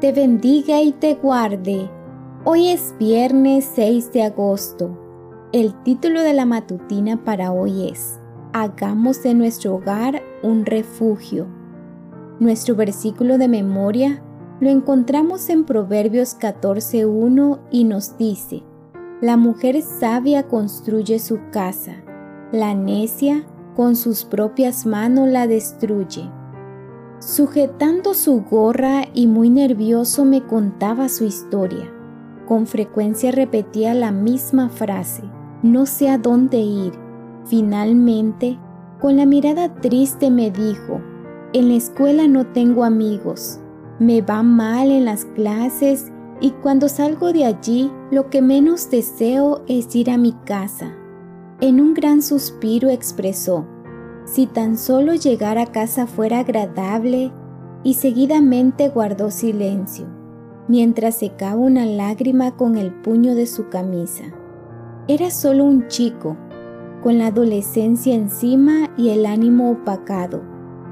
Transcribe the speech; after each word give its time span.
te 0.00 0.12
bendiga 0.12 0.80
y 0.80 0.92
te 0.92 1.14
guarde. 1.14 1.90
Hoy 2.44 2.68
es 2.68 2.94
viernes 2.98 3.70
6 3.74 4.12
de 4.12 4.22
agosto. 4.22 4.98
El 5.52 5.74
título 5.82 6.22
de 6.22 6.32
la 6.32 6.46
matutina 6.46 7.22
para 7.22 7.52
hoy 7.52 7.88
es 7.90 8.18
Hagamos 8.54 9.22
de 9.22 9.34
nuestro 9.34 9.74
hogar 9.74 10.22
un 10.42 10.64
refugio. 10.64 11.48
Nuestro 12.38 12.74
versículo 12.76 13.36
de 13.36 13.48
memoria 13.48 14.22
lo 14.60 14.70
encontramos 14.70 15.50
en 15.50 15.64
Proverbios 15.64 16.38
14.1 16.38 17.60
y 17.70 17.84
nos 17.84 18.16
dice, 18.16 18.62
La 19.20 19.36
mujer 19.36 19.82
sabia 19.82 20.48
construye 20.48 21.18
su 21.18 21.40
casa, 21.52 21.96
la 22.52 22.74
necia 22.74 23.44
con 23.76 23.96
sus 23.96 24.24
propias 24.24 24.86
manos 24.86 25.28
la 25.28 25.46
destruye. 25.46 26.30
Sujetando 27.20 28.14
su 28.14 28.40
gorra 28.44 29.04
y 29.12 29.26
muy 29.26 29.50
nervioso 29.50 30.24
me 30.24 30.42
contaba 30.42 31.10
su 31.10 31.24
historia. 31.24 31.92
Con 32.48 32.66
frecuencia 32.66 33.30
repetía 33.30 33.92
la 33.92 34.10
misma 34.10 34.70
frase, 34.70 35.22
no 35.62 35.84
sé 35.84 36.08
a 36.08 36.16
dónde 36.16 36.56
ir. 36.56 36.94
Finalmente, 37.44 38.58
con 39.02 39.18
la 39.18 39.26
mirada 39.26 39.74
triste 39.74 40.30
me 40.30 40.50
dijo, 40.50 41.02
en 41.52 41.68
la 41.68 41.74
escuela 41.74 42.26
no 42.26 42.46
tengo 42.46 42.84
amigos, 42.84 43.60
me 43.98 44.22
va 44.22 44.42
mal 44.42 44.90
en 44.90 45.04
las 45.04 45.26
clases 45.26 46.10
y 46.40 46.52
cuando 46.52 46.88
salgo 46.88 47.34
de 47.34 47.44
allí 47.44 47.92
lo 48.10 48.30
que 48.30 48.40
menos 48.40 48.90
deseo 48.90 49.62
es 49.68 49.94
ir 49.94 50.10
a 50.10 50.16
mi 50.16 50.32
casa. 50.46 50.90
En 51.60 51.82
un 51.82 51.92
gran 51.92 52.22
suspiro 52.22 52.88
expresó, 52.88 53.66
si 54.32 54.46
tan 54.46 54.78
solo 54.78 55.14
llegar 55.14 55.58
a 55.58 55.66
casa 55.66 56.06
fuera 56.06 56.40
agradable, 56.40 57.32
y 57.82 57.94
seguidamente 57.94 58.88
guardó 58.90 59.30
silencio, 59.30 60.06
mientras 60.68 61.16
secaba 61.16 61.56
una 61.56 61.86
lágrima 61.86 62.56
con 62.56 62.76
el 62.76 62.92
puño 62.92 63.34
de 63.34 63.46
su 63.46 63.68
camisa. 63.70 64.24
Era 65.08 65.30
solo 65.30 65.64
un 65.64 65.88
chico, 65.88 66.36
con 67.02 67.18
la 67.18 67.28
adolescencia 67.28 68.14
encima 68.14 68.90
y 68.96 69.08
el 69.08 69.24
ánimo 69.24 69.70
opacado, 69.70 70.42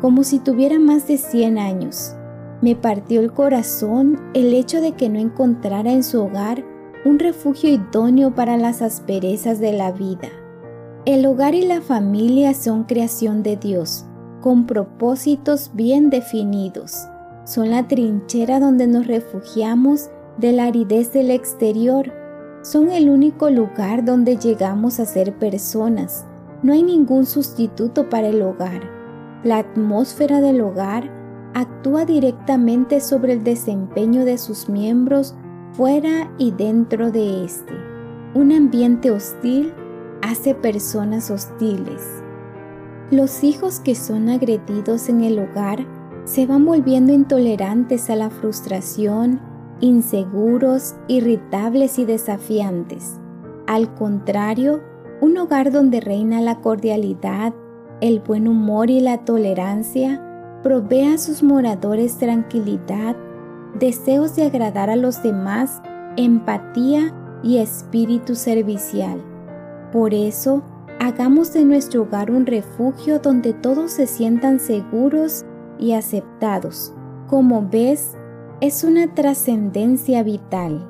como 0.00 0.24
si 0.24 0.38
tuviera 0.38 0.78
más 0.78 1.06
de 1.06 1.18
100 1.18 1.58
años. 1.58 2.16
Me 2.62 2.74
partió 2.74 3.20
el 3.20 3.32
corazón 3.32 4.18
el 4.34 4.54
hecho 4.54 4.80
de 4.80 4.92
que 4.92 5.08
no 5.08 5.18
encontrara 5.18 5.92
en 5.92 6.02
su 6.02 6.22
hogar 6.22 6.64
un 7.04 7.18
refugio 7.18 7.70
idóneo 7.70 8.34
para 8.34 8.56
las 8.56 8.82
asperezas 8.82 9.60
de 9.60 9.72
la 9.72 9.92
vida. 9.92 10.28
El 11.06 11.24
hogar 11.24 11.54
y 11.54 11.64
la 11.64 11.80
familia 11.80 12.52
son 12.52 12.84
creación 12.84 13.42
de 13.42 13.56
Dios, 13.56 14.04
con 14.42 14.66
propósitos 14.66 15.70
bien 15.72 16.10
definidos. 16.10 17.08
Son 17.44 17.70
la 17.70 17.88
trinchera 17.88 18.60
donde 18.60 18.86
nos 18.86 19.06
refugiamos 19.06 20.10
de 20.36 20.52
la 20.52 20.64
aridez 20.64 21.10
del 21.14 21.30
exterior. 21.30 22.12
Son 22.60 22.90
el 22.90 23.08
único 23.08 23.48
lugar 23.48 24.04
donde 24.04 24.36
llegamos 24.36 25.00
a 25.00 25.06
ser 25.06 25.38
personas. 25.38 26.26
No 26.62 26.74
hay 26.74 26.82
ningún 26.82 27.24
sustituto 27.24 28.10
para 28.10 28.28
el 28.28 28.42
hogar. 28.42 28.82
La 29.42 29.56
atmósfera 29.56 30.42
del 30.42 30.60
hogar 30.60 31.10
actúa 31.54 32.04
directamente 32.04 33.00
sobre 33.00 33.32
el 33.32 33.42
desempeño 33.42 34.26
de 34.26 34.36
sus 34.36 34.68
miembros 34.68 35.34
fuera 35.72 36.30
y 36.36 36.50
dentro 36.50 37.10
de 37.10 37.46
éste. 37.46 37.72
Un 38.34 38.52
ambiente 38.52 39.10
hostil 39.10 39.72
hace 40.22 40.54
personas 40.54 41.30
hostiles. 41.30 42.22
Los 43.10 43.42
hijos 43.42 43.80
que 43.80 43.94
son 43.94 44.28
agredidos 44.28 45.08
en 45.08 45.22
el 45.22 45.38
hogar 45.38 45.86
se 46.24 46.46
van 46.46 46.64
volviendo 46.64 47.12
intolerantes 47.12 48.08
a 48.10 48.16
la 48.16 48.30
frustración, 48.30 49.40
inseguros, 49.80 50.94
irritables 51.08 51.98
y 51.98 52.04
desafiantes. 52.04 53.18
Al 53.66 53.94
contrario, 53.94 54.80
un 55.20 55.36
hogar 55.38 55.72
donde 55.72 56.00
reina 56.00 56.40
la 56.40 56.60
cordialidad, 56.60 57.52
el 58.00 58.20
buen 58.20 58.48
humor 58.48 58.90
y 58.90 59.00
la 59.00 59.24
tolerancia 59.24 60.60
provee 60.62 61.14
a 61.14 61.18
sus 61.18 61.42
moradores 61.42 62.18
tranquilidad, 62.18 63.16
deseos 63.78 64.36
de 64.36 64.44
agradar 64.44 64.90
a 64.90 64.96
los 64.96 65.22
demás, 65.22 65.82
empatía 66.16 67.14
y 67.42 67.58
espíritu 67.58 68.34
servicial. 68.34 69.22
Por 69.92 70.14
eso, 70.14 70.62
hagamos 71.00 71.52
de 71.52 71.64
nuestro 71.64 72.02
hogar 72.02 72.30
un 72.30 72.46
refugio 72.46 73.18
donde 73.18 73.52
todos 73.52 73.90
se 73.90 74.06
sientan 74.06 74.60
seguros 74.60 75.44
y 75.80 75.92
aceptados. 75.92 76.94
Como 77.26 77.68
ves, 77.68 78.14
es 78.60 78.84
una 78.84 79.12
trascendencia 79.14 80.22
vital. 80.22 80.86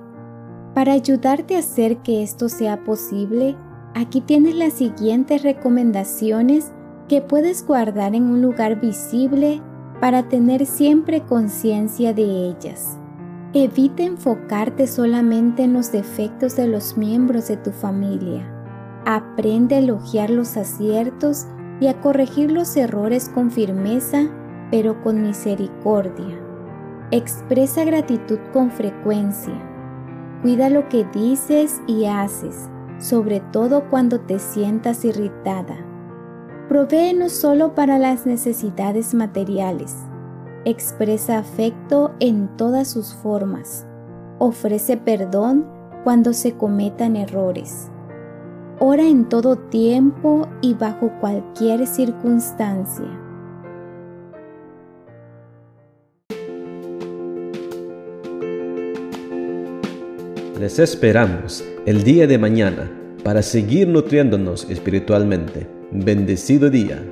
Para 0.75 0.93
ayudarte 0.93 1.57
a 1.57 1.61
hacer 1.61 1.99
que 1.99 2.23
esto 2.23 2.49
sea 2.49 2.85
posible, 2.85 3.57
aquí 3.95 4.21
tienes 4.21 4.55
las 4.55 4.75
siguientes 4.75 5.43
recomendaciones 5.43 6.73
que 7.09 7.23
puedes 7.23 7.67
guardar 7.67 8.15
en 8.15 8.25
un 8.25 8.43
lugar 8.43 8.81
visible 8.81 9.63
para 10.01 10.29
tener 10.29 10.67
siempre 10.67 11.23
conciencia 11.23 12.13
de 12.13 12.49
ellas. 12.49 12.99
Evita 13.55 14.03
enfocarte 14.03 14.87
solamente 14.87 15.65
en 15.65 15.73
los 15.73 15.91
defectos 15.91 16.55
de 16.55 16.69
los 16.69 16.97
miembros 16.97 17.49
de 17.49 17.57
tu 17.57 17.73
familia 17.73 18.60
Aprende 19.13 19.75
a 19.75 19.79
elogiar 19.79 20.31
los 20.31 20.57
aciertos 20.57 21.49
y 21.81 21.89
a 21.89 22.01
corregir 22.01 22.53
los 22.53 22.77
errores 22.77 23.29
con 23.29 23.51
firmeza, 23.51 24.29
pero 24.71 25.03
con 25.03 25.21
misericordia. 25.21 26.39
Expresa 27.11 27.83
gratitud 27.83 28.39
con 28.53 28.71
frecuencia. 28.71 29.61
Cuida 30.43 30.71
lo 30.71 30.89
que 30.89 31.05
dices 31.13 31.81
y 31.89 32.05
haces, 32.05 32.71
sobre 33.01 33.41
todo 33.41 33.91
cuando 33.91 34.21
te 34.21 34.39
sientas 34.39 35.05
irritada. 35.05 35.77
Provee 36.69 37.13
no 37.13 37.31
solo 37.31 37.75
para 37.75 37.99
las 37.99 38.27
necesidades 38.27 39.13
materiales. 39.13 39.93
Expresa 40.65 41.39
afecto 41.39 42.13
en 42.21 42.57
todas 42.57 42.87
sus 42.87 43.13
formas. 43.13 43.89
Ofrece 44.39 44.97
perdón 44.97 45.67
cuando 46.05 46.33
se 46.33 46.53
cometan 46.57 47.17
errores 47.17 47.91
ora 48.81 49.07
en 49.07 49.29
todo 49.29 49.57
tiempo 49.57 50.49
y 50.63 50.73
bajo 50.73 51.13
cualquier 51.21 51.87
circunstancia. 51.87 53.05
Les 60.59 60.79
esperamos 60.79 61.63
el 61.85 62.03
día 62.05 62.27
de 62.27 62.39
mañana 62.39 62.91
para 63.23 63.43
seguir 63.43 63.87
nutriéndonos 63.87 64.69
espiritualmente. 64.71 65.67
Bendecido 65.91 66.71
día. 66.71 67.03